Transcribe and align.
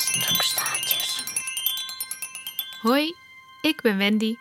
Stokstaartjes. 0.00 1.24
Hoi, 2.82 3.14
ik 3.62 3.80
ben 3.80 3.96
Wendy. 3.96 4.36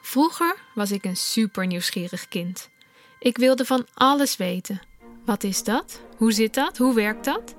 Vroeger 0.00 0.56
was 0.74 0.90
ik 0.90 1.04
een 1.04 1.16
super 1.16 1.66
nieuwsgierig 1.66 2.28
kind. 2.28 2.68
Ik 3.18 3.36
wilde 3.36 3.64
van 3.64 3.86
alles 3.94 4.36
weten. 4.36 4.80
Wat 5.24 5.42
is 5.42 5.64
dat? 5.64 6.00
Hoe 6.16 6.32
zit 6.32 6.54
dat? 6.54 6.76
Hoe 6.78 6.94
werkt 6.94 7.24
dat? 7.24 7.54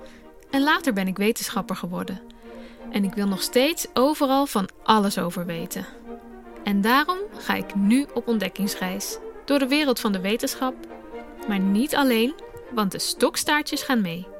En 0.50 0.64
later 0.64 0.94
ben 0.94 1.08
ik 1.08 1.18
wetenschapper 1.18 1.76
geworden. 1.76 2.22
En 2.92 3.04
ik 3.04 3.14
wil 3.14 3.28
nog 3.28 3.42
steeds 3.42 3.88
overal 3.94 4.46
van 4.46 4.70
alles 4.84 5.18
over 5.18 5.46
weten. 5.46 5.86
En 6.64 6.82
daarom 6.82 7.20
ga 7.38 7.56
ik 7.56 7.76
nu 7.76 8.06
op 8.14 8.28
ontdekkingsreis 8.28 9.18
door 9.46 9.60
de 9.60 9.68
wereld 9.68 10.00
van 10.00 10.12
de 10.12 10.22
wetenschap. 10.22 10.76
Maar 11.48 11.60
niet 11.60 11.96
alleen, 11.96 12.34
want 12.72 12.92
de 12.92 13.00
stokstaartjes 13.00 13.84
gaan 13.84 14.02
mee. 14.02 14.31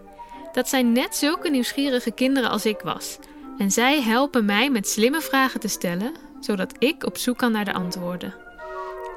Dat 0.52 0.70
zijn 0.70 0.92
net 0.92 1.16
zulke 1.16 1.50
nieuwsgierige 1.50 2.12
kinderen 2.12 2.50
als 2.50 2.66
ik 2.66 2.80
was. 2.84 3.18
En 3.58 3.72
zij 3.72 4.02
helpen 4.02 4.46
mij 4.46 4.70
met 4.70 4.88
slimme 4.88 5.22
vragen 5.22 5.60
te 5.60 5.68
stellen, 5.68 6.14
zodat 6.40 6.74
ik 6.80 7.06
op 7.06 7.18
zoek 7.18 7.38
kan 7.38 7.52
naar 7.52 7.66
de 7.66 7.74
antwoorden. 7.74 8.36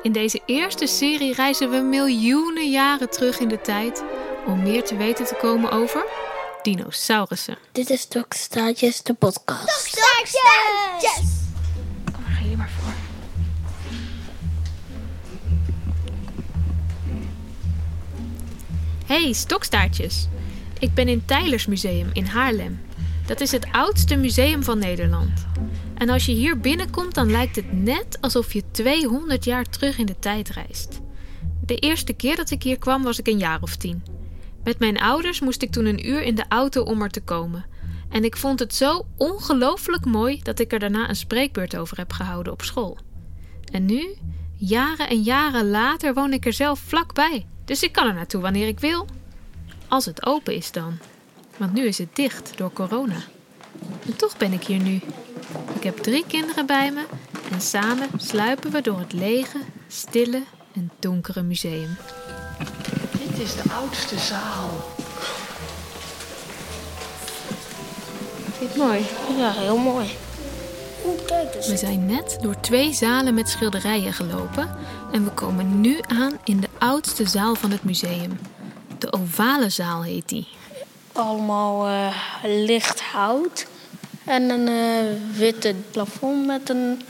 In 0.03 0.13
deze 0.13 0.41
eerste 0.47 0.87
serie 0.87 1.35
reizen 1.35 1.71
we 1.71 1.77
miljoenen 1.77 2.71
jaren 2.71 3.11
terug 3.11 3.39
in 3.39 3.49
de 3.49 3.61
tijd 3.61 4.05
om 4.47 4.63
meer 4.63 4.85
te 4.85 4.97
weten 4.97 5.25
te 5.25 5.35
komen 5.35 5.71
over 5.71 6.05
dinosaurussen. 6.63 7.59
Dit 7.73 7.91
is 7.91 8.01
Stokstaartjes, 8.01 9.03
de 9.03 9.15
podcast. 9.15 9.69
Stokstaartjes! 9.69 11.33
Kom 12.13 12.23
maar, 12.23 12.33
ga 12.33 12.43
hier 12.43 12.57
maar 12.57 12.71
voor. 12.81 12.93
Hey, 19.07 19.33
stokstaartjes. 19.33 20.29
Ik 20.85 20.95
ben 20.95 21.09
in 21.09 21.25
Tylers 21.25 21.67
Museum 21.67 22.11
in 22.13 22.25
Haarlem. 22.25 22.81
Dat 23.27 23.41
is 23.41 23.53
het 23.53 23.67
oudste 23.73 24.17
museum 24.17 24.63
van 24.63 24.79
Nederland. 24.79 25.47
En 25.95 26.09
als 26.09 26.27
je 26.27 26.33
hier 26.33 26.61
binnenkomt, 26.61 27.15
dan 27.15 27.31
lijkt 27.31 27.57
het 27.57 27.73
net 27.73 28.19
alsof 28.21 28.53
je 28.53 28.63
200 28.71 29.45
jaar 29.45 29.65
terug 29.65 29.99
in 29.99 30.07
de 30.07 30.19
tijd 30.19 30.49
reist. 30.49 31.01
De 31.67 31.77
eerste 31.77 32.13
keer 32.13 32.37
dat 32.37 32.51
ik 32.51 32.63
hier 32.63 32.79
kwam, 32.79 33.03
was 33.03 33.19
ik 33.19 33.27
een 33.27 33.39
jaar 33.39 33.63
of 33.63 33.77
tien. 33.77 34.03
Met 34.65 34.79
mijn 34.79 35.01
ouders 35.01 35.41
moest 35.41 35.63
ik 35.63 35.71
toen 35.71 35.87
een 35.87 36.09
uur 36.09 36.23
in 36.23 36.35
de 36.35 36.45
auto 36.49 36.83
om 36.83 37.03
er 37.03 37.11
te 37.11 37.23
komen. 37.23 37.65
En 38.09 38.25
ik 38.25 38.37
vond 38.37 38.59
het 38.59 38.75
zo 38.75 39.07
ongelooflijk 39.17 40.05
mooi 40.05 40.41
dat 40.43 40.59
ik 40.59 40.73
er 40.73 40.79
daarna 40.79 41.09
een 41.09 41.17
spreekbeurt 41.17 41.77
over 41.77 41.97
heb 41.97 42.13
gehouden 42.13 42.53
op 42.53 42.63
school. 42.63 42.99
En 43.73 43.85
nu, 43.85 44.15
jaren 44.57 45.09
en 45.09 45.23
jaren 45.23 45.71
later, 45.71 46.15
woon 46.15 46.33
ik 46.33 46.47
er 46.47 46.53
zelf 46.53 46.79
vlakbij. 46.79 47.47
Dus 47.65 47.83
ik 47.83 47.93
kan 47.93 48.07
er 48.07 48.15
naartoe 48.15 48.41
wanneer 48.41 48.67
ik 48.67 48.81
wil. 48.81 49.07
Als 49.89 50.05
het 50.05 50.27
open 50.27 50.55
is 50.55 50.73
dan. 50.73 50.99
Want 51.57 51.73
nu 51.73 51.87
is 51.87 51.99
het 51.99 52.17
dicht 52.17 52.57
door 52.57 52.73
corona. 52.73 53.23
En 54.07 54.17
toch 54.17 54.37
ben 54.37 54.53
ik 54.53 54.65
hier 54.65 54.81
nu. 54.81 55.01
Ik 55.75 55.83
heb 55.83 55.97
drie 55.97 56.25
kinderen 56.27 56.67
bij 56.67 56.91
me 56.91 57.05
en 57.51 57.61
samen 57.61 58.09
sluipen 58.17 58.71
we 58.71 58.81
door 58.81 58.99
het 58.99 59.13
lege, 59.13 59.59
stille 59.89 60.43
en 60.75 60.91
donkere 60.99 61.43
museum. 61.43 61.97
Dit 63.19 63.39
is 63.39 63.55
de 63.55 63.73
oudste 63.73 64.19
zaal. 64.19 64.71
Vind 68.45 68.59
je 68.59 68.67
het 68.67 68.77
mooi? 68.77 69.05
Ja, 69.39 69.53
heel 69.53 69.77
mooi. 69.77 70.07
We 71.69 71.77
zijn 71.77 72.07
net 72.07 72.39
door 72.41 72.61
twee 72.61 72.93
zalen 72.93 73.35
met 73.35 73.49
schilderijen 73.49 74.13
gelopen 74.13 74.77
en 75.13 75.25
we 75.25 75.31
komen 75.31 75.81
nu 75.81 75.99
aan 76.09 76.39
in 76.45 76.61
de 76.61 76.69
oudste 76.79 77.29
zaal 77.29 77.55
van 77.55 77.71
het 77.71 77.85
museum. 77.85 78.39
De 79.05 79.13
ovale 79.13 79.69
zaal 79.69 80.03
heet 80.03 80.29
die. 80.29 80.47
Allemaal 81.13 81.87
eh, 81.87 82.17
licht 82.43 83.01
hout. 83.01 83.67
En 84.25 84.51
een 84.51 84.69
eh, 84.69 85.39
witte 85.39 85.75
plafond 85.91 86.47
met 86.47 86.69
een, 86.69 87.03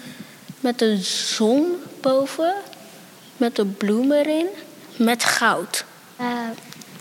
met 0.61 0.83
een 0.83 0.99
zon 1.05 1.67
boven. 2.01 2.55
Met 3.37 3.59
een 3.59 3.77
bloem 3.77 4.13
erin. 4.13 4.47
Met 4.97 5.25
goud. 5.25 5.85
Eh, 6.17 6.27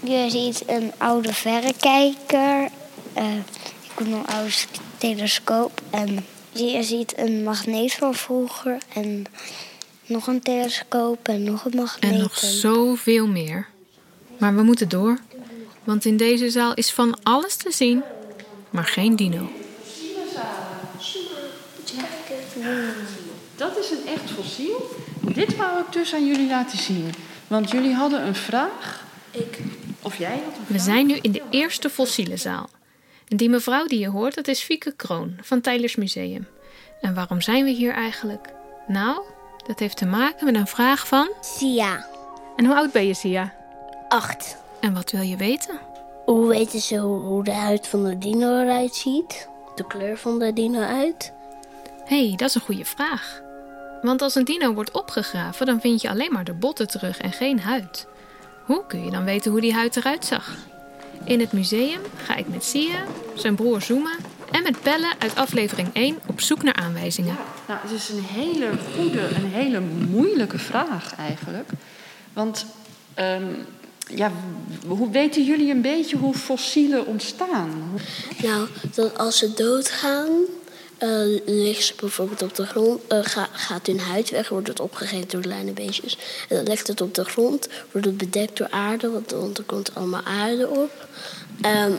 je 0.03 0.29
ziet 0.29 0.63
een 0.67 0.91
oude 0.97 1.33
verrekijker. 1.33 2.69
eh 3.13 3.35
ik 3.81 3.91
heb 3.95 4.07
een 4.07 4.27
oude 4.27 4.53
telescoop. 4.97 5.81
En 5.89 6.25
je 6.51 6.83
ziet 6.83 7.17
een 7.17 7.43
magneet 7.43 7.93
van 7.93 8.13
vroeger. 8.13 8.77
En 8.93 9.25
nog 10.05 10.27
een 10.27 10.41
telescoop 10.41 11.27
en 11.27 11.43
nog 11.43 11.65
een 11.65 11.75
magneet. 11.75 12.11
En 12.11 12.19
nog 12.19 12.37
zoveel 12.37 13.27
meer. 13.27 13.71
Maar 14.39 14.55
we 14.55 14.63
moeten 14.63 14.89
door, 14.89 15.17
want 15.83 16.05
in 16.05 16.17
deze 16.17 16.49
zaal 16.49 16.73
is 16.73 16.91
van 16.91 17.17
alles 17.23 17.55
te 17.55 17.71
zien, 17.71 18.03
maar 18.69 18.85
geen 18.85 19.15
dino. 19.15 19.49
Dat 23.55 23.77
is 23.77 23.89
een 23.91 24.07
echt 24.07 24.31
fossiel. 24.31 24.89
Dit 25.33 25.55
wou 25.55 25.79
ik 25.79 25.91
dus 25.91 26.13
aan 26.13 26.25
jullie 26.27 26.47
laten 26.47 26.77
zien. 26.77 27.13
Want 27.47 27.71
jullie 27.71 27.93
hadden 27.93 28.27
een 28.27 28.35
vraag. 28.35 29.03
Ik. 29.31 29.59
Of 30.01 30.15
jij 30.17 30.29
had 30.45 30.55
een 30.57 30.61
We 30.67 30.73
vraag. 30.73 30.81
zijn 30.81 31.05
nu 31.07 31.17
in 31.21 31.31
de 31.31 31.41
eerste 31.49 31.89
fossiele 31.89 32.37
zaal. 32.37 32.69
En 33.27 33.37
die 33.37 33.49
mevrouw 33.49 33.85
die 33.87 33.99
je 33.99 34.07
hoort, 34.09 34.35
dat 34.35 34.47
is 34.47 34.61
Fieke 34.61 34.93
Kroon 34.95 35.37
van 35.41 35.61
Tylers 35.61 35.95
Museum. 35.95 36.47
En 37.01 37.13
waarom 37.13 37.41
zijn 37.41 37.63
we 37.63 37.69
hier 37.69 37.93
eigenlijk? 37.93 38.49
Nou, 38.87 39.21
dat 39.67 39.79
heeft 39.79 39.97
te 39.97 40.05
maken 40.05 40.45
met 40.45 40.55
een 40.55 40.67
vraag 40.67 41.07
van... 41.07 41.29
Sia. 41.41 42.07
En 42.55 42.65
hoe 42.65 42.75
oud 42.75 42.91
ben 42.91 43.07
je, 43.07 43.13
Sia? 43.13 43.53
Acht. 44.13 44.57
En 44.79 44.93
wat 44.93 45.11
wil 45.11 45.21
je 45.21 45.35
weten? 45.35 45.79
Hoe 46.25 46.47
weten 46.47 46.79
ze 46.79 46.97
hoe, 46.97 47.43
de 47.43 47.51
huid 47.51 47.87
van 47.87 48.03
de 48.03 48.17
dino 48.17 48.61
eruit 48.61 48.95
ziet? 48.95 49.47
De 49.75 49.87
kleur 49.87 50.17
van 50.17 50.39
de 50.39 50.53
dino 50.53 50.79
uit? 50.79 51.33
Hé, 52.05 52.27
hey, 52.27 52.35
dat 52.35 52.49
is 52.49 52.55
een 52.55 52.61
goede 52.61 52.85
vraag. 52.85 53.41
Want 54.01 54.21
als 54.21 54.35
een 54.35 54.43
dino 54.43 54.73
wordt 54.73 54.91
opgegraven, 54.91 55.65
dan 55.65 55.81
vind 55.81 56.01
je 56.01 56.09
alleen 56.09 56.31
maar 56.31 56.43
de 56.43 56.53
botten 56.53 56.87
terug 56.87 57.17
en 57.17 57.31
geen 57.31 57.59
huid. 57.59 58.07
Hoe 58.65 58.85
kun 58.87 59.05
je 59.05 59.11
dan 59.11 59.23
weten 59.23 59.51
hoe 59.51 59.61
die 59.61 59.73
huid 59.73 59.95
eruit 59.95 60.25
zag? 60.25 60.55
In 61.23 61.39
het 61.39 61.51
museum 61.51 62.01
ga 62.17 62.35
ik 62.35 62.47
met 62.47 62.63
Sia, 62.63 63.03
zijn 63.33 63.55
broer 63.55 63.81
Zuma 63.81 64.15
en 64.51 64.63
met 64.63 64.81
Pelle 64.81 65.13
uit 65.19 65.35
aflevering 65.35 65.89
1 65.93 66.19
op 66.27 66.41
zoek 66.41 66.63
naar 66.63 66.75
aanwijzingen. 66.75 67.35
Nou, 67.67 67.79
het 67.81 67.91
is 67.91 68.09
een 68.09 68.23
hele 68.23 68.69
goede, 68.95 69.27
een 69.35 69.51
hele 69.51 69.79
moeilijke 70.09 70.59
vraag 70.59 71.15
eigenlijk. 71.15 71.69
Want 72.33 72.65
ehm, 73.13 73.43
ja, 74.15 74.31
hoe 74.87 75.09
weten 75.11 75.43
jullie 75.45 75.71
een 75.71 75.81
beetje 75.81 76.17
hoe 76.17 76.33
fossielen 76.33 77.05
ontstaan? 77.05 77.71
Nou, 78.43 78.67
dat 78.95 79.17
als 79.17 79.37
ze 79.37 79.53
doodgaan, 79.53 80.29
eh 80.97 81.09
liggen 81.45 81.83
ze 81.83 81.93
bijvoorbeeld 81.99 82.41
op 82.41 82.55
de 82.55 82.65
grond, 82.65 83.01
eh, 83.07 83.19
ga- 83.21 83.49
gaat 83.51 83.87
hun 83.87 83.99
huid 83.99 84.29
weg, 84.29 84.49
wordt 84.49 84.67
het 84.67 84.79
opgegeten 84.79 85.27
door 85.29 85.41
kleine 85.41 85.71
beestjes. 85.71 86.17
En 86.49 86.55
dan 86.55 86.65
legt 86.65 86.87
het 86.87 87.01
op 87.01 87.13
de 87.15 87.23
grond, 87.25 87.67
wordt 87.91 88.07
het 88.07 88.17
bedekt 88.17 88.57
door 88.57 88.69
aarde, 88.69 89.09
want, 89.09 89.31
want 89.31 89.57
er 89.57 89.63
komt 89.63 89.95
allemaal 89.95 90.23
aarde 90.23 90.69
op. 90.69 91.07
Ehm, 91.61 91.91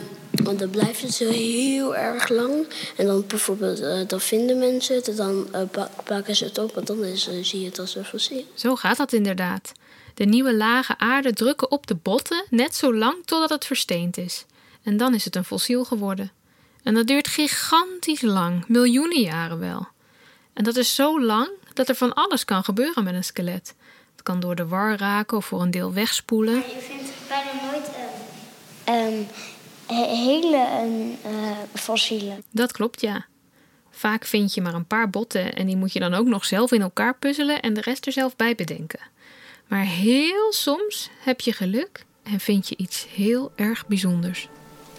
want 0.43 0.59
dan 0.59 0.69
blijft 0.69 1.01
het 1.01 1.13
zo 1.13 1.29
heel 1.29 1.95
erg 1.95 2.29
lang. 2.29 2.67
En 2.95 3.05
dan 3.05 3.23
bijvoorbeeld, 3.27 3.79
eh, 3.79 3.97
dan 4.07 4.21
vinden 4.21 4.57
mensen 4.57 4.95
het 4.95 5.07
en 5.07 5.15
dan 5.15 5.47
pa- 5.71 5.89
pakken 6.03 6.35
ze 6.35 6.43
het 6.45 6.57
op 6.57 6.77
en 6.77 6.83
dan 6.85 7.03
is, 7.03 7.29
zie 7.41 7.59
je 7.59 7.65
het 7.65 7.79
als 7.79 7.95
een 7.95 8.05
fossiel. 8.05 8.43
Zo 8.53 8.75
gaat 8.75 8.97
dat 8.97 9.13
inderdaad. 9.13 9.71
De 10.15 10.25
nieuwe 10.25 10.55
lagen 10.55 10.99
aarde 10.99 11.33
drukken 11.33 11.71
op 11.71 11.87
de 11.87 11.95
botten 11.95 12.45
net 12.49 12.75
zo 12.75 12.93
lang 12.95 13.25
totdat 13.25 13.49
het 13.49 13.65
versteend 13.65 14.17
is. 14.17 14.45
En 14.83 14.97
dan 14.97 15.13
is 15.13 15.25
het 15.25 15.35
een 15.35 15.43
fossiel 15.43 15.85
geworden. 15.85 16.31
En 16.83 16.93
dat 16.93 17.07
duurt 17.07 17.27
gigantisch 17.27 18.21
lang, 18.21 18.67
miljoenen 18.67 19.21
jaren 19.21 19.59
wel. 19.59 19.87
En 20.53 20.63
dat 20.63 20.75
is 20.75 20.95
zo 20.95 21.21
lang 21.21 21.49
dat 21.73 21.89
er 21.89 21.95
van 21.95 22.13
alles 22.13 22.45
kan 22.45 22.63
gebeuren 22.63 23.03
met 23.03 23.13
een 23.13 23.23
skelet. 23.23 23.75
Het 24.11 24.23
kan 24.23 24.39
door 24.39 24.55
de 24.55 24.67
war 24.67 24.97
raken 24.97 25.37
of 25.37 25.45
voor 25.45 25.61
een 25.61 25.71
deel 25.71 25.93
wegspoelen. 25.93 26.55
Je 26.55 26.85
vindt 26.89 27.11
bijna 27.27 27.71
nooit 27.71 27.89
een, 28.85 29.27
een 29.87 30.03
hele 30.17 30.67
een, 30.81 31.17
eh, 31.23 31.57
fossielen. 31.73 32.43
Dat 32.51 32.71
klopt, 32.71 33.01
ja. 33.01 33.25
Vaak 33.91 34.25
vind 34.25 34.53
je 34.53 34.61
maar 34.61 34.73
een 34.73 34.87
paar 34.87 35.09
botten 35.09 35.53
en 35.53 35.65
die 35.65 35.75
moet 35.75 35.93
je 35.93 35.99
dan 35.99 36.13
ook 36.13 36.27
nog 36.27 36.45
zelf 36.45 36.71
in 36.71 36.81
elkaar 36.81 37.17
puzzelen 37.17 37.61
en 37.61 37.73
de 37.73 37.81
rest 37.81 38.05
er 38.05 38.11
zelf 38.11 38.35
bij 38.35 38.55
bedenken. 38.55 38.99
Maar 39.67 39.85
heel 39.85 40.51
soms 40.51 41.09
heb 41.19 41.41
je 41.41 41.53
geluk 41.53 42.05
en 42.23 42.39
vind 42.39 42.67
je 42.69 42.77
iets 42.77 43.07
heel 43.15 43.51
erg 43.55 43.87
bijzonders. 43.87 44.47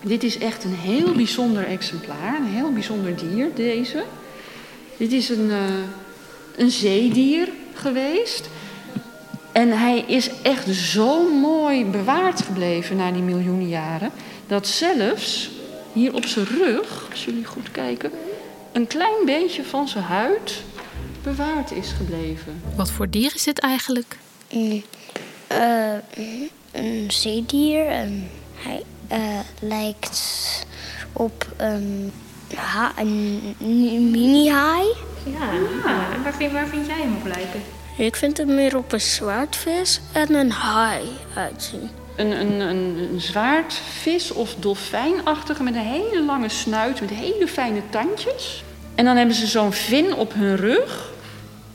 Dit 0.02 0.22
is 0.22 0.38
echt 0.38 0.64
een 0.64 0.74
heel 0.74 1.12
bijzonder 1.12 1.66
exemplaar, 1.66 2.36
een 2.36 2.46
heel 2.46 2.72
bijzonder 2.72 3.16
dier, 3.16 3.54
deze. 3.54 4.04
Dit 4.96 5.12
is 5.12 5.28
een, 5.28 5.50
eh, 5.50 5.64
een 6.56 6.70
zeedier 6.70 7.48
geweest. 7.74 8.48
En 9.52 9.78
hij 9.78 9.98
is 10.00 10.30
echt 10.42 10.74
zo 10.74 11.30
mooi 11.30 11.84
bewaard 11.84 12.42
gebleven 12.42 12.96
na 12.96 13.12
die 13.12 13.22
miljoenen 13.22 13.68
jaren. 13.68 14.10
Dat 14.46 14.66
zelfs 14.66 15.50
hier 15.92 16.14
op 16.14 16.24
zijn 16.24 16.46
rug, 16.46 17.06
als 17.10 17.24
jullie 17.24 17.44
goed 17.44 17.70
kijken, 17.70 18.10
een 18.72 18.86
klein 18.86 19.24
beetje 19.24 19.64
van 19.64 19.88
zijn 19.88 20.04
huid 20.04 20.62
bewaard 21.22 21.70
is 21.70 21.92
gebleven. 21.92 22.62
Wat 22.76 22.90
voor 22.90 23.10
dier 23.10 23.34
is 23.34 23.44
het 23.44 23.58
eigenlijk? 23.58 24.16
Eh, 24.48 25.92
een 26.72 27.04
zeedier. 27.08 27.86
En 27.86 28.30
hij 28.54 28.82
eh, 29.08 29.38
lijkt 29.60 30.20
op 31.12 31.46
een 31.56 32.12
ha 32.54 32.92
een 32.98 33.54
mini-haai. 34.10 34.86
Ja, 35.24 35.50
en 36.14 36.22
waar 36.22 36.34
vind, 36.34 36.52
waar 36.52 36.66
vind 36.66 36.86
jij 36.86 36.98
hem 36.98 37.16
op 37.16 37.26
lijken? 37.26 37.62
Ik 37.96 38.16
vind 38.16 38.36
het 38.36 38.46
meer 38.46 38.76
op 38.76 38.92
een 38.92 39.00
zwaardvis 39.00 40.00
en 40.12 40.34
een 40.34 40.50
haai 40.50 41.04
uitzien. 41.34 41.90
Een, 42.16 42.40
een, 42.40 42.60
een, 42.60 43.08
een 43.12 43.20
zwaardvis 43.20 44.32
of 44.32 44.54
dolfijnachtige 44.54 45.62
met 45.62 45.74
een 45.74 45.80
hele 45.80 46.22
lange 46.22 46.48
snuit, 46.48 47.00
met 47.00 47.10
hele 47.10 47.48
fijne 47.48 47.80
tandjes. 47.90 48.64
En 48.94 49.04
dan 49.04 49.16
hebben 49.16 49.34
ze 49.34 49.46
zo'n 49.46 49.72
vin 49.72 50.14
op 50.14 50.34
hun 50.34 50.56
rug 50.56 51.12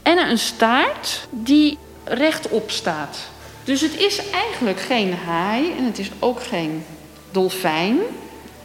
en 0.03 0.29
een 0.29 0.37
staart 0.37 1.27
die 1.29 1.77
rechtop 2.11 2.71
staat. 2.71 3.17
Dus 3.63 3.81
het 3.81 3.97
is 3.97 4.29
eigenlijk 4.29 4.79
geen 4.79 5.13
haai 5.13 5.71
en 5.77 5.85
het 5.85 5.99
is 5.99 6.09
ook 6.19 6.43
geen 6.43 6.85
dolfijn. 7.31 7.99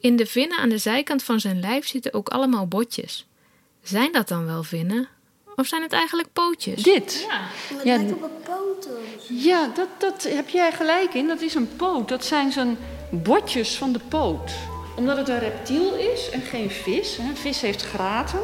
In 0.00 0.16
de 0.16 0.26
vinnen 0.26 0.58
aan 0.58 0.68
de 0.68 0.78
zijkant 0.78 1.22
van 1.22 1.40
zijn 1.40 1.60
lijf 1.60 1.86
zitten 1.86 2.14
ook 2.14 2.28
allemaal 2.28 2.66
botjes. 2.66 3.26
Zijn 3.82 4.12
dat 4.12 4.28
dan 4.28 4.44
wel 4.46 4.62
vinnen? 4.62 5.08
Of 5.56 5.66
zijn 5.66 5.82
het 5.82 5.92
eigenlijk 5.92 6.32
pootjes? 6.32 6.82
Dit. 6.82 7.26
Het 7.28 7.84
Ja, 7.84 7.96
lijkt 7.96 8.12
op 8.12 8.22
een 8.22 8.30
poten. 8.44 8.98
Ja, 9.28 9.68
dat, 9.74 9.88
dat 9.98 10.22
heb 10.22 10.48
jij 10.48 10.72
gelijk 10.72 11.14
in. 11.14 11.26
Dat 11.26 11.40
is 11.40 11.54
een 11.54 11.76
poot. 11.76 12.08
Dat 12.08 12.24
zijn 12.24 12.52
zijn 12.52 12.78
botjes 13.10 13.76
van 13.76 13.92
de 13.92 14.00
poot. 14.08 14.52
Omdat 14.96 15.16
het 15.16 15.28
een 15.28 15.38
reptiel 15.38 15.94
is 15.94 16.30
en 16.30 16.40
geen 16.40 16.70
vis. 16.70 17.18
Een 17.18 17.36
vis 17.36 17.60
heeft 17.60 17.82
graten 17.82 18.40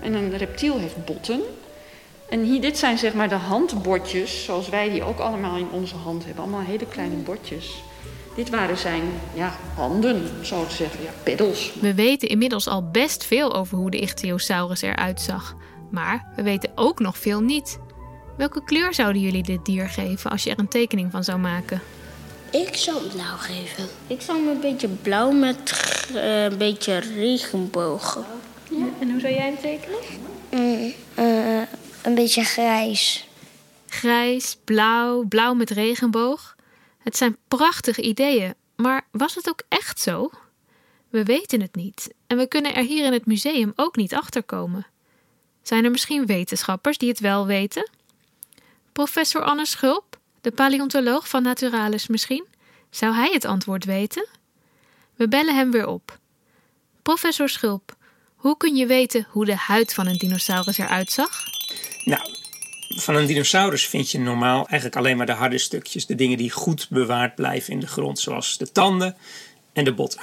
en 0.00 0.14
een 0.14 0.36
reptiel 0.36 0.78
heeft 0.78 1.04
botten. 1.04 1.42
En 2.30 2.42
hier, 2.42 2.60
dit 2.60 2.78
zijn 2.78 2.98
zeg 2.98 3.14
maar 3.14 3.28
de 3.28 3.34
handbotjes, 3.34 4.44
zoals 4.44 4.68
wij 4.68 4.90
die 4.90 5.02
ook 5.02 5.18
allemaal 5.18 5.56
in 5.56 5.70
onze 5.70 5.96
hand 5.96 6.24
hebben. 6.24 6.42
Allemaal 6.42 6.64
hele 6.64 6.86
kleine 6.86 7.14
botjes. 7.14 7.82
Dit 8.34 8.50
waren 8.50 8.76
zijn 8.76 9.02
ja, 9.34 9.56
handen, 9.74 10.46
zo 10.46 10.66
te 10.66 10.74
zeggen. 10.74 11.02
Ja, 11.02 11.10
peddels. 11.22 11.72
We 11.80 11.94
weten 11.94 12.28
inmiddels 12.28 12.68
al 12.68 12.90
best 12.90 13.24
veel 13.24 13.54
over 13.54 13.78
hoe 13.78 13.90
de 13.90 13.98
ichthyosaurus 13.98 14.82
eruit 14.82 15.20
zag. 15.20 15.56
Maar 15.90 16.32
we 16.36 16.42
weten 16.42 16.70
ook 16.74 16.98
nog 16.98 17.18
veel 17.18 17.40
niet. 17.40 17.78
Welke 18.36 18.64
kleur 18.64 18.94
zouden 18.94 19.22
jullie 19.22 19.42
dit 19.42 19.64
dier 19.64 19.88
geven 19.88 20.30
als 20.30 20.42
je 20.42 20.50
er 20.50 20.58
een 20.58 20.68
tekening 20.68 21.10
van 21.10 21.24
zou 21.24 21.38
maken? 21.38 21.80
Ik 22.50 22.76
zou 22.76 22.98
hem 22.98 23.08
blauw 23.08 23.36
geven. 23.36 23.84
Ik 24.06 24.20
zou 24.20 24.38
hem 24.38 24.48
een 24.48 24.60
beetje 24.60 24.88
blauw 24.88 25.30
met 25.30 25.58
eh, 26.14 26.42
een 26.42 26.58
beetje 26.58 26.98
regenbogen. 26.98 28.24
En 29.00 29.10
hoe 29.10 29.20
zou 29.20 29.32
jij 29.32 29.44
hem 29.44 29.58
tekenen? 29.60 29.98
Mm, 30.50 30.92
eh, 31.14 31.62
een 32.02 32.14
beetje 32.14 32.44
grijs. 32.44 33.28
Grijs, 33.88 34.56
blauw, 34.64 35.24
blauw 35.24 35.54
met 35.54 35.70
regenboog. 35.70 36.56
Het 36.98 37.16
zijn 37.16 37.36
prachtige 37.48 38.02
ideeën, 38.02 38.54
maar 38.76 39.06
was 39.10 39.34
het 39.34 39.48
ook 39.48 39.62
echt 39.68 40.00
zo? 40.00 40.30
We 41.08 41.24
weten 41.24 41.60
het 41.60 41.74
niet 41.74 42.14
en 42.26 42.36
we 42.36 42.48
kunnen 42.48 42.74
er 42.74 42.84
hier 42.84 43.04
in 43.04 43.12
het 43.12 43.26
museum 43.26 43.72
ook 43.76 43.96
niet 43.96 44.14
achterkomen. 44.14 44.86
Zijn 45.62 45.84
er 45.84 45.90
misschien 45.90 46.26
wetenschappers 46.26 46.98
die 46.98 47.08
het 47.08 47.20
wel 47.20 47.46
weten? 47.46 47.90
Professor 48.92 49.42
Anne 49.42 49.66
Schulp, 49.66 50.18
de 50.40 50.50
paleontoloog 50.50 51.28
van 51.28 51.42
Naturalis 51.42 52.06
misschien? 52.06 52.46
Zou 52.90 53.14
hij 53.14 53.30
het 53.32 53.44
antwoord 53.44 53.84
weten? 53.84 54.26
We 55.14 55.28
bellen 55.28 55.56
hem 55.56 55.70
weer 55.70 55.86
op. 55.86 56.18
Professor 57.02 57.48
Schulp, 57.48 57.96
hoe 58.34 58.56
kun 58.56 58.76
je 58.76 58.86
weten 58.86 59.26
hoe 59.30 59.44
de 59.44 59.56
huid 59.56 59.94
van 59.94 60.06
een 60.06 60.18
dinosaurus 60.18 60.78
eruit 60.78 61.10
zag? 61.10 61.59
Nou, 62.04 62.22
van 62.88 63.16
een 63.16 63.26
dinosaurus 63.26 63.86
vind 63.86 64.10
je 64.10 64.18
normaal 64.18 64.66
eigenlijk 64.66 64.96
alleen 64.96 65.16
maar 65.16 65.26
de 65.26 65.32
harde 65.32 65.58
stukjes. 65.58 66.06
De 66.06 66.14
dingen 66.14 66.38
die 66.38 66.50
goed 66.50 66.86
bewaard 66.90 67.34
blijven 67.34 67.72
in 67.72 67.80
de 67.80 67.86
grond, 67.86 68.18
zoals 68.18 68.58
de 68.58 68.72
tanden 68.72 69.16
en 69.72 69.84
de 69.84 69.94
botten. 69.94 70.22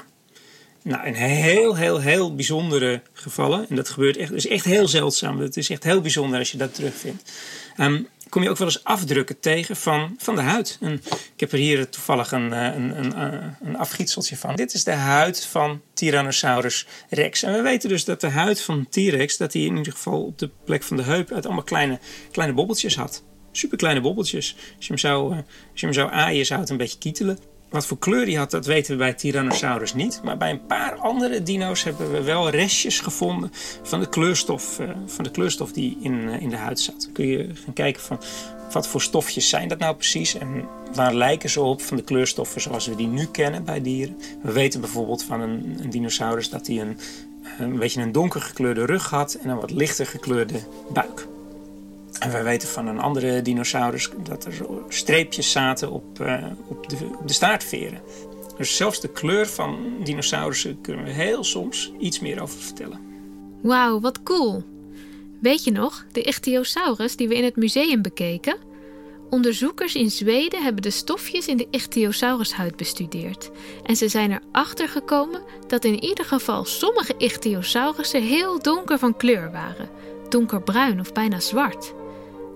Nou, 0.88 1.08
in 1.08 1.14
heel, 1.14 1.76
heel, 1.76 2.00
heel 2.00 2.36
bijzondere 2.36 3.02
gevallen, 3.14 3.70
en 3.70 3.76
dat 3.76 3.90
gebeurt 3.90 4.18
echt, 4.18 4.32
is 4.32 4.48
echt 4.48 4.66
heel 4.66 4.88
zeldzaam. 4.88 5.40
Het 5.40 5.58
is 5.58 5.70
echt 5.70 5.84
heel 5.84 6.02
bijzonder 6.02 6.40
als 6.40 6.52
je 6.52 6.58
dat 6.58 6.74
terugvindt. 6.76 7.32
Ehm, 7.78 8.02
kom 8.30 8.44
je 8.44 8.50
ook 8.50 8.58
wel 8.58 8.68
eens 8.68 8.84
afdrukken 8.84 9.40
tegen 9.40 9.76
van, 9.76 10.16
van 10.18 10.36
de 10.36 10.42
huid. 10.42 10.80
Ik 11.34 11.40
heb 11.40 11.52
er 11.52 11.58
hier 11.58 11.90
toevallig 11.90 12.32
een, 12.32 12.54
eh, 12.54 12.76
een, 12.76 12.98
een, 12.98 13.14
eh, 13.14 13.48
een 13.62 13.78
afgietseltje 13.78 14.38
van. 14.38 14.56
Dit 14.56 14.74
is 14.74 14.84
de 14.84 14.92
huid 14.92 15.46
van 15.46 15.82
Tyrannosaurus 15.94 16.88
rex. 17.10 17.44
En 17.44 17.54
we 17.54 17.62
weten 17.62 17.90
dus 17.90 18.06
dat 18.06 18.22
de 18.22 18.30
huid 18.30 18.62
van 18.62 18.88
T-rex, 18.90 19.38
dat 19.38 19.52
die 19.52 19.68
in 19.68 19.78
ieder 19.78 19.94
geval 19.94 20.24
op 20.24 20.40
de 20.40 20.50
plek 20.66 20.84
van 20.84 20.98
de 20.98 21.04
heup 21.04 21.32
uit 21.32 21.46
allemaal 21.46 21.64
kleine, 21.64 22.00
kleine 22.32 22.56
bobbeltjes 22.56 22.96
had. 22.96 23.24
Super 23.52 23.78
kleine 23.78 24.02
bobbeltjes. 24.02 24.56
Als 24.56 24.86
je 24.86 24.88
hem 24.88 24.98
zou, 24.98 25.32
eh, 25.32 25.38
als 25.72 25.80
je 25.80 25.86
hem 25.86 25.96
zou 25.96 26.12
aaien, 26.12 26.46
zou 26.46 26.60
het 26.60 26.70
een 26.70 26.78
beetje 26.78 26.98
kietelen. 26.98 27.40
Wat 27.70 27.86
voor 27.86 27.98
kleur 27.98 28.26
die 28.26 28.38
had, 28.38 28.52
dat 28.52 28.66
weten 28.66 28.92
we 28.92 28.98
bij 28.98 29.14
Tyrannosaurus 29.14 29.94
niet. 29.94 30.22
Maar 30.24 30.38
bij 30.38 30.50
een 30.50 30.66
paar 30.66 30.96
andere 30.96 31.44
dino's 31.44 31.84
hebben 31.84 32.12
we 32.12 32.24
wel 32.24 32.50
restjes 32.50 33.00
gevonden 33.00 33.52
van 33.84 34.00
de 34.00 34.10
kleurstof, 34.10 34.80
eh, 34.80 34.90
van 35.06 35.24
de 35.24 35.32
kleurstof 35.32 35.72
die 35.72 35.98
in, 36.02 36.30
eh, 36.30 36.42
in 36.42 36.50
de 36.50 36.56
huid 36.56 36.80
zat. 36.80 37.02
Dan 37.02 37.12
kun 37.12 37.28
je 37.28 37.50
gaan 37.54 37.74
kijken 37.74 38.02
van 38.02 38.20
wat 38.72 38.88
voor 38.88 39.02
stofjes 39.02 39.50
zijn 39.50 39.68
dat 39.68 39.80
nou 39.80 39.96
precies 39.96 40.38
en 40.38 40.66
waar 40.94 41.14
lijken 41.14 41.50
ze 41.50 41.62
op 41.62 41.82
van 41.82 41.98
de 41.98 42.04
kleurstoffen 42.04 42.62
zoals 42.62 42.88
we 42.88 42.96
die 42.96 43.08
nu 43.08 43.26
kennen 43.26 43.64
bij 43.64 43.82
dieren. 43.82 44.18
We 44.42 44.52
weten 44.52 44.82
bijvoorbeeld 44.82 45.24
van 45.24 45.42
een, 45.42 45.78
een 45.82 45.90
dinosaurus 45.90 46.50
dat 46.50 46.68
hij 46.68 46.82
een, 46.82 46.98
een 47.60 47.80
beetje 47.80 48.02
een 48.02 48.12
donker 48.12 48.42
gekleurde 48.42 48.86
rug 48.86 49.10
had 49.10 49.34
en 49.34 49.50
een 49.50 49.60
wat 49.60 49.72
lichter 49.72 50.06
gekleurde 50.06 50.60
buik. 50.94 51.28
En 52.20 52.32
we 52.32 52.42
weten 52.42 52.68
van 52.68 52.88
een 52.88 53.00
andere 53.00 53.42
dinosaurus 53.42 54.10
dat 54.24 54.46
er 54.46 54.54
streepjes 54.88 55.52
zaten 55.52 55.92
op, 55.92 56.20
eh, 56.20 56.46
op, 56.68 56.90
de, 56.90 56.98
de 57.26 57.34
staartveren. 57.34 58.02
Dus 58.58 58.76
zelfs 58.76 59.02
de 59.02 59.08
kleur 59.10 59.48
van 59.48 59.78
dinosaurussen 60.04 60.82
kunnen 60.82 61.06
we 61.06 61.12
heel 61.12 61.44
soms 61.44 61.92
iets 62.00 62.20
meer 62.20 62.42
over 62.42 62.60
vertellen. 62.60 63.00
Wauw, 63.62 64.00
wat 64.00 64.24
cool! 64.24 64.64
Weet 65.42 65.64
je 65.64 65.72
nog, 65.72 66.06
de 66.12 66.22
ichthyosaurus 66.22 67.16
die 67.16 67.28
we 67.28 67.36
in 67.36 67.44
het 67.44 67.56
museum 67.56 68.02
bekeken? 68.02 68.58
Onderzoekers 69.30 69.96
in 69.96 70.12
Zweden 70.12 70.64
hebben 70.64 70.82
de 70.82 70.90
stofjes 70.90 71.48
in 71.48 71.58
de 71.58 71.68
ichthyosaurushuid 71.72 72.76
bestudeerd. 72.76 73.50
En 73.84 73.96
ze 73.96 74.08
zijn 74.08 74.32
erachter 74.32 74.88
gekomen 74.88 75.42
dat 75.68 75.84
in 75.84 76.04
ieder 76.04 76.26
geval 76.26 76.66
sommige 76.66 77.14
ichthyosaurussen 77.18 78.24
heel 78.24 78.62
donker 78.62 79.00
van 79.00 79.18
kleur 79.18 79.52
waren. 79.52 79.90
Donkerbruin 80.30 81.00
of 81.00 81.14
bijna 81.14 81.40
zwart. 81.40 81.94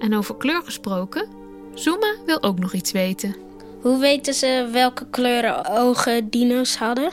En 0.02 0.16
over 0.16 0.36
kleur 0.38 0.62
gesproken, 0.62 1.28
Zuma 1.74 2.16
wil 2.26 2.44
ook 2.44 2.60
nog 2.60 2.74
iets 2.74 2.92
weten. 2.92 3.36
Hoe 3.82 4.00
weten 4.00 4.34
ze 4.34 4.70
welke 4.72 5.06
kleuren 5.10 5.66
ogen 5.66 6.30
dino's 6.30 6.76
hadden? 6.76 7.12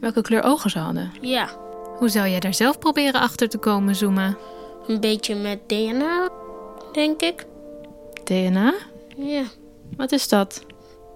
Welke 0.00 0.22
kleur 0.22 0.42
ogen 0.42 0.70
ze 0.70 0.78
hadden? 0.78 1.12
Ja, 1.20 1.48
Hoe 1.98 2.08
zou 2.08 2.28
jij 2.28 2.40
daar 2.40 2.54
zelf 2.54 2.78
proberen 2.78 3.20
achter 3.20 3.48
te 3.48 3.58
komen, 3.58 3.96
Zuma? 3.96 4.36
een 4.86 5.00
beetje 5.00 5.34
met 5.34 5.68
DNA, 5.68 6.28
denk 6.92 7.20
ik. 7.22 7.46
DNA? 8.24 8.74
Ja. 9.16 9.42
Wat 9.96 10.12
is 10.12 10.28
dat? 10.28 10.64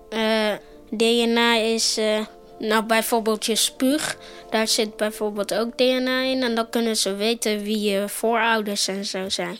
Eh, 0.08 0.52
DNA 0.90 1.56
is, 1.56 1.96
eh, 1.96 2.20
nou 2.58 2.84
bijvoorbeeld 2.84 3.46
je 3.46 3.56
spuug. 3.56 4.16
Daar 4.50 4.68
zit 4.68 4.96
bijvoorbeeld 4.96 5.54
ook 5.54 5.76
DNA 5.78 6.20
in. 6.22 6.42
En 6.42 6.54
dan 6.54 6.68
kunnen 6.70 6.96
ze 6.96 7.14
weten 7.14 7.62
wie 7.62 7.80
je 7.80 8.08
voorouders 8.08 8.88
en 8.88 9.04
zo 9.04 9.28
zijn. 9.28 9.58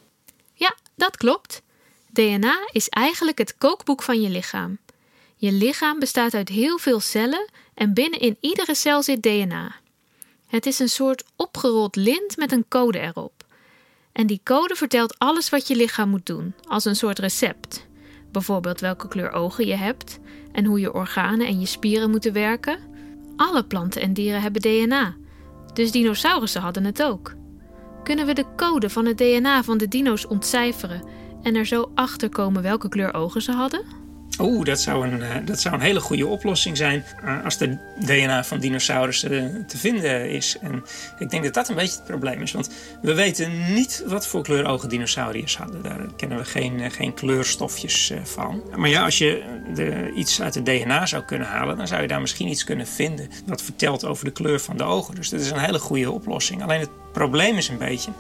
Dat 0.95 1.17
klopt. 1.17 1.63
DNA 2.13 2.69
is 2.73 2.89
eigenlijk 2.89 3.39
het 3.39 3.59
kookboek 3.59 4.03
van 4.03 4.21
je 4.21 4.29
lichaam. 4.29 4.79
Je 5.37 5.53
lichaam 5.53 5.99
bestaat 5.99 6.35
uit 6.35 6.49
heel 6.49 6.79
veel 6.79 7.01
cellen 7.01 7.51
en 7.75 7.95
binnenin 7.95 8.37
iedere 8.41 8.75
cel 8.75 9.03
zit 9.03 9.23
DNA. 9.23 9.75
Het 10.47 10.67
is 10.67 10.79
een 10.79 10.89
soort 10.89 11.25
opgerold 11.37 11.97
lint 11.97 12.37
met 12.37 12.53
een 12.53 12.65
code 12.69 12.99
erop. 12.99 13.45
En 14.13 14.27
die 14.27 14.41
code 14.45 14.75
vertelt 14.75 15.19
alles 15.19 15.49
wat 15.49 15.69
je 15.69 15.77
lichaam 15.77 16.09
moet 16.09 16.27
doen, 16.27 16.55
als 16.69 16.85
een 16.85 16.97
soort 16.97 17.19
recept. 17.19 17.87
Bijvoorbeeld 18.33 18.81
welke 18.81 19.09
kleur 19.09 19.33
ogen 19.33 19.67
je 19.67 19.75
hebt 19.75 20.19
en 20.53 20.65
hoe 20.65 20.81
je 20.81 20.95
organen 20.95 21.47
en 21.47 21.61
je 21.61 21.67
spieren 21.67 22.11
moeten 22.11 22.33
werken. 22.33 22.79
Alle 23.37 23.65
planten 23.65 24.03
en 24.03 24.13
dieren 24.13 24.43
hebben 24.43 24.63
DNA. 24.63 25.15
Dus 25.73 25.91
dinosaurussen 25.91 26.61
hadden 26.61 26.85
het 26.85 27.03
ook. 27.03 27.35
Kunnen 28.05 28.27
we 28.27 28.35
de 28.35 28.45
code 28.57 28.91
van 28.91 29.07
het 29.07 29.19
DNA 29.19 29.63
van 29.63 29.79
de 29.79 29.89
dino's 29.89 30.27
ontcijferen 30.27 31.03
en 31.43 31.55
er 31.55 31.67
zo 31.67 31.91
achter 31.95 32.29
komen 32.29 32.63
welke 32.63 32.89
kleur 32.89 33.15
ogen 33.15 33.43
ze 33.43 33.53
hadden? 33.53 34.04
Oeh, 34.39 34.65
dat, 34.65 34.81
zou 34.81 35.09
een, 35.09 35.23
eh, 35.23 35.37
dat 35.45 35.61
zou 35.61 35.75
een 35.75 35.81
hele 35.81 36.01
goede 36.01 36.27
oplossing 36.27 36.77
zijn 36.77 37.05
eh, 37.25 37.45
als 37.45 37.59
de 37.59 37.77
DNA 37.99 38.45
van 38.45 38.59
dinosaurussen 38.59 39.31
eh, 39.31 39.65
te 39.67 39.79
vinden 39.79 40.31
is. 40.31 40.57
En 40.61 40.85
ik 41.19 41.31
denk 41.31 41.45
dat 41.45 41.55
dat 41.55 41.69
een 41.69 41.75
beetje 41.75 41.97
het 41.97 42.05
probleem 42.05 42.43
is. 42.43 42.53
Want 42.53 42.71
we 43.03 43.15
weten 43.15 43.75
niet 43.75 44.03
wat 44.07 44.27
voor 44.27 44.43
kleur 44.43 44.67
ogen 44.67 44.89
dinosauriërs 44.89 45.57
hadden. 45.57 45.83
Daar 45.83 46.07
kennen 46.17 46.39
we 46.39 46.45
geen, 46.45 46.91
geen 46.91 47.15
kleurstofjes 47.15 48.13
van. 48.23 48.63
Maar 48.77 48.89
ja, 48.89 49.05
als 49.05 49.19
je 49.19 49.43
iets 50.15 50.43
uit 50.43 50.55
het 50.55 50.67
DNA 50.67 51.07
zou 51.07 51.23
kunnen 51.23 51.49
halen, 51.49 51.77
dan 51.77 51.87
zou 51.87 52.03
je 52.03 52.09
daar 52.09 52.21
misschien 52.21 52.49
iets 52.49 52.65
kunnen 52.65 52.87
vinden 52.87 53.31
wat 53.47 53.63
vertelt 53.63 54.05
over 54.05 54.25
de 54.25 54.31
kleur 54.31 54.61
van 54.61 54.77
de 54.77 54.85
ogen. 54.85 55.15
Dus 55.15 55.29
dat 55.29 55.41
is 55.41 55.51
een 55.51 55.59
hele 55.59 55.79
goede 55.79 56.11
oplossing. 56.11 56.63
Alleen 56.63 56.81
het 56.81 57.13
probleem 57.13 57.57
is 57.57 57.69
een 57.69 57.79
beetje, 57.79 58.11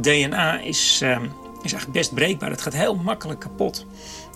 DNA 0.00 0.60
is, 0.60 1.00
ehm, 1.02 1.24
is 1.62 1.72
eigenlijk 1.72 1.92
best 1.92 2.14
breekbaar. 2.14 2.50
Het 2.50 2.62
gaat 2.62 2.74
heel 2.74 2.94
makkelijk 2.94 3.40
kapot. 3.40 3.86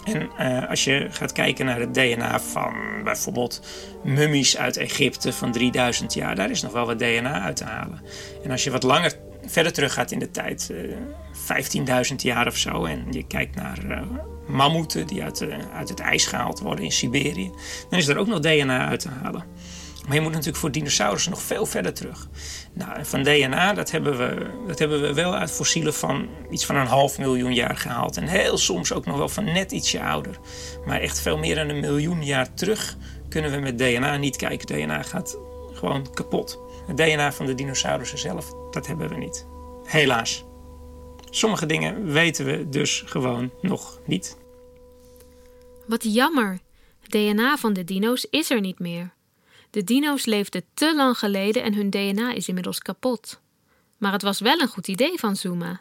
En 0.06 0.30
uh, 0.40 0.68
als 0.70 0.84
je 0.84 1.06
gaat 1.10 1.32
kijken 1.32 1.66
naar 1.66 1.80
het 1.80 1.94
DNA 1.94 2.40
van 2.40 2.74
bijvoorbeeld 3.04 3.62
mummies 4.04 4.56
uit 4.56 4.76
Egypte 4.76 5.32
van 5.32 5.52
3000 5.52 6.14
jaar, 6.14 6.34
daar 6.34 6.50
is 6.50 6.62
nog 6.62 6.72
wel 6.72 6.86
wat 6.86 6.98
DNA 6.98 7.40
uit 7.40 7.56
te 7.56 7.64
halen. 7.64 8.00
En 8.44 8.50
als 8.50 8.64
je 8.64 8.70
wat 8.70 8.82
langer 8.82 9.12
verder 9.46 9.72
terug 9.72 9.92
gaat 9.92 10.10
in 10.10 10.18
de 10.18 10.30
tijd, 10.30 10.70
uh, 10.72 10.96
15.000 12.10 12.14
jaar 12.16 12.46
of 12.46 12.56
zo, 12.56 12.84
en 12.84 13.06
je 13.10 13.26
kijkt 13.26 13.54
naar 13.54 13.84
uh, 13.84 14.00
mammoeten 14.46 15.06
die 15.06 15.22
uit, 15.22 15.46
uit 15.74 15.88
het 15.88 16.00
ijs 16.00 16.26
gehaald 16.26 16.60
worden 16.60 16.84
in 16.84 16.92
Siberië, 16.92 17.50
dan 17.90 17.98
is 17.98 18.08
er 18.08 18.18
ook 18.18 18.26
nog 18.26 18.40
DNA 18.40 18.88
uit 18.88 19.00
te 19.00 19.08
halen. 19.22 19.44
Maar 20.06 20.14
je 20.14 20.20
moet 20.20 20.30
natuurlijk 20.30 20.58
voor 20.58 20.72
dinosaurussen 20.72 21.30
nog 21.30 21.42
veel 21.42 21.66
verder 21.66 21.94
terug. 21.94 22.28
Nou, 22.72 23.04
van 23.04 23.22
DNA, 23.22 23.74
dat 23.74 23.90
hebben, 23.90 24.18
we, 24.18 24.46
dat 24.66 24.78
hebben 24.78 25.00
we 25.00 25.14
wel 25.14 25.34
uit 25.34 25.50
fossielen 25.50 25.94
van 25.94 26.28
iets 26.50 26.66
van 26.66 26.76
een 26.76 26.86
half 26.86 27.18
miljoen 27.18 27.54
jaar 27.54 27.76
gehaald. 27.76 28.16
En 28.16 28.26
heel 28.26 28.58
soms 28.58 28.92
ook 28.92 29.06
nog 29.06 29.16
wel 29.16 29.28
van 29.28 29.44
net 29.44 29.72
ietsje 29.72 30.02
ouder. 30.02 30.38
Maar 30.86 31.00
echt 31.00 31.20
veel 31.20 31.38
meer 31.38 31.54
dan 31.54 31.68
een 31.68 31.80
miljoen 31.80 32.24
jaar 32.24 32.54
terug 32.54 32.96
kunnen 33.28 33.50
we 33.50 33.56
met 33.56 33.78
DNA 33.78 34.16
niet 34.16 34.36
kijken. 34.36 34.66
DNA 34.66 35.02
gaat 35.02 35.38
gewoon 35.72 36.14
kapot. 36.14 36.60
Het 36.86 36.96
DNA 36.96 37.32
van 37.32 37.46
de 37.46 37.54
dinosaurussen 37.54 38.18
zelf, 38.18 38.52
dat 38.70 38.86
hebben 38.86 39.08
we 39.08 39.16
niet. 39.16 39.46
Helaas. 39.84 40.44
Sommige 41.30 41.66
dingen 41.66 42.12
weten 42.12 42.44
we 42.44 42.68
dus 42.68 43.02
gewoon 43.06 43.50
nog 43.60 44.00
niet. 44.04 44.36
Wat 45.86 46.02
jammer. 46.14 46.58
DNA 47.06 47.56
van 47.56 47.72
de 47.72 47.84
dino's 47.84 48.26
is 48.30 48.50
er 48.50 48.60
niet 48.60 48.78
meer. 48.78 49.14
De 49.70 49.84
dino's 49.84 50.24
leefden 50.24 50.64
te 50.74 50.94
lang 50.94 51.18
geleden 51.18 51.62
en 51.62 51.74
hun 51.74 51.90
DNA 51.90 52.32
is 52.32 52.48
inmiddels 52.48 52.78
kapot. 52.78 53.40
Maar 53.98 54.12
het 54.12 54.22
was 54.22 54.40
wel 54.40 54.60
een 54.60 54.68
goed 54.68 54.88
idee 54.88 55.18
van 55.18 55.36
Zuma. 55.36 55.80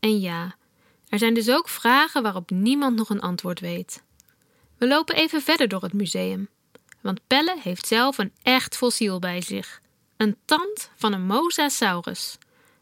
En 0.00 0.20
ja, 0.20 0.54
er 1.08 1.18
zijn 1.18 1.34
dus 1.34 1.50
ook 1.50 1.68
vragen 1.68 2.22
waarop 2.22 2.50
niemand 2.50 2.96
nog 2.96 3.10
een 3.10 3.20
antwoord 3.20 3.60
weet. 3.60 4.02
We 4.78 4.88
lopen 4.88 5.16
even 5.16 5.42
verder 5.42 5.68
door 5.68 5.82
het 5.82 5.92
museum, 5.92 6.48
want 7.00 7.20
Pelle 7.26 7.56
heeft 7.60 7.86
zelf 7.86 8.18
een 8.18 8.32
echt 8.42 8.76
fossiel 8.76 9.18
bij 9.18 9.40
zich: 9.40 9.80
een 10.16 10.36
tand 10.44 10.90
van 10.96 11.12
een 11.12 11.26
Mosasaurus. 11.26 12.38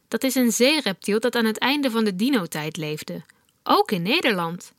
Dat 0.09 0.25
is 0.25 0.35
een 0.35 0.53
zeereptiel 0.53 1.21
dat 1.21 1.35
aan 1.37 1.45
het 1.45 1.59
einde 1.59 1.91
van 1.91 2.05
de 2.05 2.17
dinotijd 2.17 2.77
leefde, 2.77 3.23
ook 3.63 3.91
in 3.91 4.03
Nederland. 4.03 4.73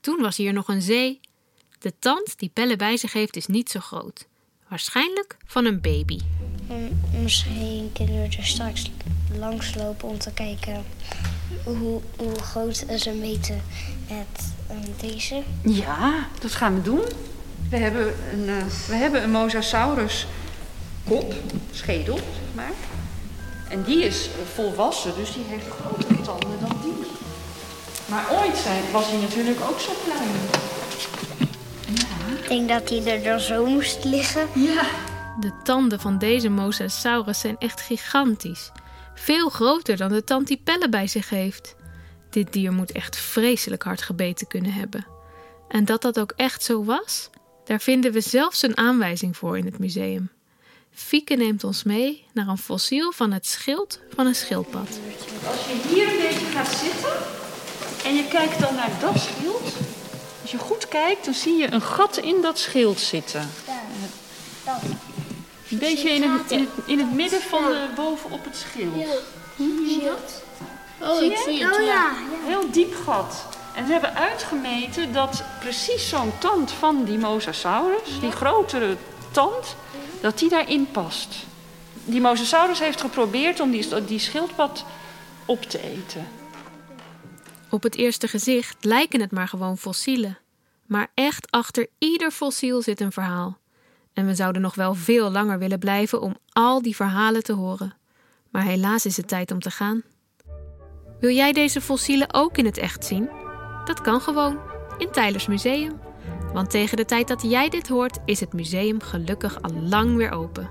Toen 0.00 0.20
was 0.20 0.36
hier 0.36 0.52
nog 0.52 0.68
een 0.68 0.82
zee. 0.82 1.20
De 1.78 1.92
tand 1.98 2.38
die 2.38 2.50
Pelle 2.52 2.76
bij 2.76 2.96
zich 2.96 3.12
heeft 3.12 3.36
is 3.36 3.46
niet 3.46 3.70
zo 3.70 3.80
groot. 3.80 4.28
Waarschijnlijk 4.70 5.36
van 5.46 5.64
een 5.64 5.80
baby. 5.80 6.18
Misschien 7.22 7.90
kunnen 7.92 8.14
we 8.14 8.36
er 8.36 8.44
straks 8.44 8.90
langslopen 9.38 10.08
om 10.08 10.18
te 10.18 10.32
kijken 10.32 10.84
hoe, 11.64 12.00
hoe 12.16 12.38
groot 12.38 12.84
ze 12.96 13.10
meten 13.10 13.62
met 14.08 14.52
deze. 15.00 15.42
Ja, 15.62 16.28
dat 16.40 16.52
gaan 16.52 16.74
we 16.74 16.82
doen. 16.82 17.00
We 17.70 17.76
hebben 17.76 18.14
een, 18.32 18.48
uh, 18.48 18.64
we 18.88 18.94
hebben 18.94 19.22
een 19.22 19.30
mosasaurus 19.30 20.26
kop, 21.04 21.34
schedel, 21.70 22.16
zeg 22.16 22.54
maar. 22.54 22.72
En 23.68 23.82
die 23.82 24.04
is 24.04 24.28
volwassen, 24.54 25.14
dus 25.14 25.32
die 25.32 25.44
heeft 25.46 25.66
grotere 25.66 26.20
tanden 26.20 26.58
dan 26.60 26.80
die. 26.82 27.06
Maar 28.06 28.26
ooit 28.30 28.56
zijn, 28.56 28.82
was 28.92 29.10
hij 29.10 29.20
natuurlijk 29.20 29.60
ook 29.60 29.80
zo 29.80 29.92
klein 30.04 30.30
denk 32.50 32.68
dat 32.68 32.88
hij 32.88 33.16
er 33.16 33.22
dan 33.22 33.40
zo 33.40 33.66
moest 33.66 34.04
liggen. 34.04 34.48
Ja. 34.54 34.84
De 35.40 35.52
tanden 35.62 36.00
van 36.00 36.18
deze 36.18 36.48
mosasaurus 36.48 37.40
zijn 37.40 37.58
echt 37.58 37.80
gigantisch. 37.80 38.70
Veel 39.14 39.48
groter 39.48 39.96
dan 39.96 40.08
de 40.08 40.24
tand 40.24 40.46
die 40.46 40.60
Pelle 40.64 40.88
bij 40.88 41.06
zich 41.06 41.28
heeft. 41.28 41.74
Dit 42.30 42.52
dier 42.52 42.72
moet 42.72 42.92
echt 42.92 43.16
vreselijk 43.16 43.82
hard 43.82 44.02
gebeten 44.02 44.46
kunnen 44.46 44.72
hebben. 44.72 45.06
En 45.68 45.84
dat 45.84 46.02
dat 46.02 46.20
ook 46.20 46.32
echt 46.36 46.62
zo 46.62 46.84
was, 46.84 47.30
daar 47.64 47.80
vinden 47.80 48.12
we 48.12 48.20
zelfs 48.20 48.62
een 48.62 48.76
aanwijzing 48.76 49.36
voor 49.36 49.58
in 49.58 49.64
het 49.64 49.78
museum. 49.78 50.30
Fieke 50.90 51.34
neemt 51.34 51.64
ons 51.64 51.82
mee 51.82 52.24
naar 52.32 52.48
een 52.48 52.58
fossiel 52.58 53.12
van 53.12 53.32
het 53.32 53.46
schild 53.46 54.00
van 54.14 54.26
een 54.26 54.34
schildpad. 54.34 55.00
Als 55.46 55.66
je 55.66 55.88
hier 55.88 56.08
een 56.08 56.28
beetje 56.28 56.46
gaat 56.46 56.68
zitten 56.68 57.12
en 58.04 58.14
je 58.14 58.28
kijkt 58.28 58.60
dan 58.60 58.74
naar 58.74 58.92
dat 59.00 59.18
schild, 59.18 59.74
als 60.52 60.60
je 60.60 60.66
goed 60.66 60.88
kijkt, 60.88 61.24
dan 61.24 61.34
zie 61.34 61.56
je 61.56 61.72
een 61.72 61.82
gat 61.82 62.16
in 62.16 62.42
dat 62.42 62.58
schild 62.58 63.00
zitten. 63.00 63.50
Ja, 63.66 63.80
dat. 64.64 64.82
Een 65.70 65.78
beetje 65.78 66.10
in 66.10 66.22
het, 66.22 66.50
in 66.50 66.58
het, 66.58 66.86
in 66.86 66.98
het 66.98 67.12
midden 67.12 67.40
van 67.40 67.64
de, 67.64 67.86
bovenop 67.94 68.44
het 68.44 68.56
schild. 68.56 68.96
Ja. 68.96 69.06
Zie 69.56 70.00
je 70.00 70.04
dat? 70.04 70.42
Oh, 71.08 71.22
ik 71.22 71.36
zie 71.36 71.64
het. 71.64 71.76
Oh, 71.76 71.84
ja. 71.84 72.12
Heel 72.46 72.70
diep 72.70 72.94
gat. 73.04 73.44
En 73.74 73.86
ze 73.86 73.92
hebben 73.92 74.14
uitgemeten 74.14 75.12
dat 75.12 75.42
precies 75.60 76.08
zo'n 76.08 76.32
tand 76.38 76.70
van 76.70 77.04
die 77.04 77.18
Mosasaurus, 77.18 78.20
die 78.20 78.32
grotere 78.32 78.96
tand, 79.30 79.76
dat 80.20 80.38
die 80.38 80.48
daarin 80.48 80.90
past. 80.90 81.34
Die 82.04 82.20
Mosasaurus 82.20 82.78
heeft 82.78 83.00
geprobeerd 83.00 83.60
om 83.60 83.70
die, 83.70 84.04
die 84.04 84.18
schildpad 84.18 84.84
op 85.44 85.62
te 85.62 85.80
eten. 85.82 86.28
Op 87.70 87.82
het 87.82 87.96
eerste 87.96 88.28
gezicht 88.28 88.84
lijken 88.84 89.20
het 89.20 89.30
maar 89.30 89.48
gewoon 89.48 89.78
fossielen. 89.78 90.38
Maar 90.86 91.10
echt 91.14 91.50
achter 91.50 91.86
ieder 91.98 92.30
fossiel 92.30 92.82
zit 92.82 93.00
een 93.00 93.12
verhaal. 93.12 93.58
En 94.12 94.26
we 94.26 94.34
zouden 94.34 94.62
nog 94.62 94.74
wel 94.74 94.94
veel 94.94 95.30
langer 95.30 95.58
willen 95.58 95.78
blijven 95.78 96.20
om 96.20 96.36
al 96.52 96.82
die 96.82 96.96
verhalen 96.96 97.42
te 97.42 97.52
horen. 97.52 97.94
Maar 98.50 98.62
helaas 98.62 99.06
is 99.06 99.16
het 99.16 99.28
tijd 99.28 99.50
om 99.50 99.60
te 99.60 99.70
gaan. 99.70 100.02
Wil 101.20 101.30
jij 101.30 101.52
deze 101.52 101.80
fossielen 101.80 102.34
ook 102.34 102.56
in 102.56 102.64
het 102.64 102.78
echt 102.78 103.04
zien? 103.04 103.28
Dat 103.84 104.00
kan 104.00 104.20
gewoon, 104.20 104.58
in 104.98 105.10
Tylers 105.10 105.46
Museum. 105.46 106.00
Want 106.52 106.70
tegen 106.70 106.96
de 106.96 107.04
tijd 107.04 107.28
dat 107.28 107.42
jij 107.42 107.68
dit 107.68 107.88
hoort, 107.88 108.18
is 108.24 108.40
het 108.40 108.52
museum 108.52 109.00
gelukkig 109.00 109.62
al 109.62 109.72
lang 109.72 110.16
weer 110.16 110.30
open. 110.30 110.70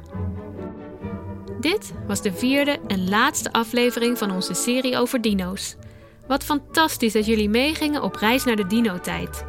Dit 1.59 1.93
was 2.07 2.21
de 2.21 2.33
vierde 2.33 2.79
en 2.87 3.09
laatste 3.09 3.51
aflevering 3.51 4.17
van 4.17 4.31
onze 4.31 4.53
serie 4.53 4.97
over 4.97 5.21
dino's. 5.21 5.75
Wat 6.29 6.43
fantastisch 6.43 7.13
dat 7.13 7.25
jullie 7.25 7.50
meegingen 7.50 8.01
op 8.01 8.15
reis 8.15 8.43
naar 8.43 8.55
de 8.55 8.67
dino-tijd. 8.67 9.45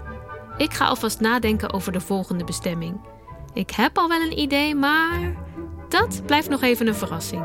Ik 0.57 0.73
ga 0.73 0.87
alvast 0.87 1.21
nadenken 1.21 1.73
over 1.73 1.93
de 1.93 2.01
volgende 2.01 2.45
bestemming. 2.45 3.01
Ik 3.53 3.71
heb 3.71 3.99
al 3.99 4.09
wel 4.09 4.21
een 4.21 4.39
idee, 4.39 4.75
maar 4.75 5.37
dat 5.89 6.23
blijft 6.27 6.49
nog 6.49 6.63
even 6.63 6.87
een 6.87 6.95
verrassing. 6.95 7.43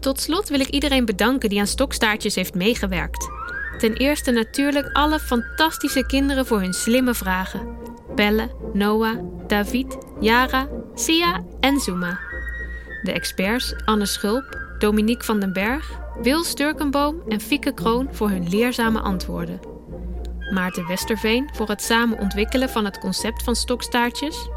Tot 0.00 0.20
slot 0.20 0.48
wil 0.48 0.60
ik 0.60 0.68
iedereen 0.68 1.04
bedanken 1.04 1.48
die 1.48 1.60
aan 1.60 1.66
stokstaartjes 1.66 2.34
heeft 2.34 2.54
meegewerkt. 2.54 3.28
Ten 3.78 3.92
eerste 3.92 4.30
natuurlijk 4.30 4.92
alle 4.92 5.18
fantastische 5.18 6.06
kinderen 6.06 6.46
voor 6.46 6.60
hun 6.60 6.72
slimme 6.72 7.14
vragen. 7.14 7.76
Pelle, 8.14 8.50
Noah, 8.72 9.18
David, 9.46 9.98
Yara, 10.20 10.68
Sia 10.94 11.44
en 11.60 11.80
Zuma. 11.80 12.31
De 13.02 13.12
experts 13.12 13.74
Anne 13.84 14.06
Schulp, 14.06 14.74
Dominique 14.78 15.24
van 15.24 15.40
den 15.40 15.52
Berg, 15.52 15.90
Wil 16.22 16.44
Sturkenboom 16.44 17.22
en 17.28 17.40
Fieke 17.40 17.74
Kroon 17.74 18.08
voor 18.12 18.30
hun 18.30 18.48
leerzame 18.48 19.00
antwoorden. 19.00 19.60
Maarten 20.50 20.86
Westerveen 20.86 21.50
voor 21.52 21.68
het 21.68 21.82
samen 21.82 22.18
ontwikkelen 22.18 22.68
van 22.68 22.84
het 22.84 22.98
concept 22.98 23.42
van 23.42 23.56
stokstaartjes. 23.56 24.48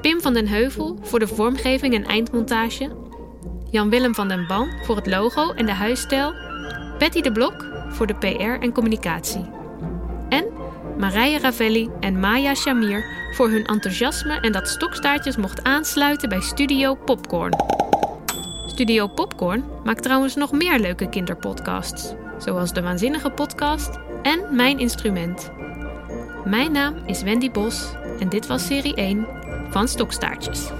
Pim 0.00 0.20
van 0.20 0.34
den 0.34 0.48
Heuvel 0.48 0.98
voor 1.02 1.18
de 1.18 1.26
vormgeving 1.26 1.94
en 1.94 2.04
eindmontage. 2.04 2.96
Jan-Willem 3.70 4.14
van 4.14 4.28
den 4.28 4.46
Ban 4.46 4.68
voor 4.82 4.96
het 4.96 5.06
logo 5.06 5.52
en 5.52 5.66
de 5.66 5.72
huisstijl. 5.72 6.34
Betty 6.98 7.20
de 7.20 7.32
Blok 7.32 7.64
voor 7.88 8.06
de 8.06 8.14
PR 8.14 8.62
en 8.62 8.72
communicatie. 8.72 9.63
Marije 10.98 11.38
Ravelli 11.38 11.90
en 12.00 12.20
Maya 12.20 12.54
Shamir 12.54 13.04
voor 13.32 13.48
hun 13.48 13.64
enthousiasme 13.64 14.40
en 14.40 14.52
dat 14.52 14.68
Stokstaartjes 14.68 15.36
mocht 15.36 15.62
aansluiten 15.62 16.28
bij 16.28 16.40
Studio 16.40 16.94
Popcorn. 16.94 17.52
Studio 18.66 19.06
Popcorn 19.06 19.64
maakt 19.84 20.02
trouwens 20.02 20.34
nog 20.34 20.52
meer 20.52 20.78
leuke 20.78 21.08
kinderpodcasts, 21.08 22.14
zoals 22.38 22.72
de 22.72 22.82
Waanzinnige 22.82 23.30
Podcast 23.30 23.98
en 24.22 24.56
Mijn 24.56 24.78
Instrument. 24.78 25.50
Mijn 26.44 26.72
naam 26.72 26.94
is 27.06 27.22
Wendy 27.22 27.50
Bos 27.50 27.92
en 28.18 28.28
dit 28.28 28.46
was 28.46 28.66
serie 28.66 28.94
1 28.94 29.26
van 29.70 29.88
Stokstaartjes. 29.88 30.70